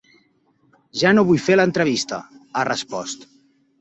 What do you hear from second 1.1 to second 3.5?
no vull fer l’entrevista, ha respost.